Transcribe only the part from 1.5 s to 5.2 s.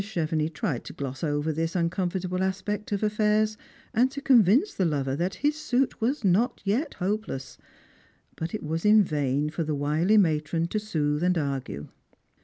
this uncomfortable aspect of affairs, and to convince the lover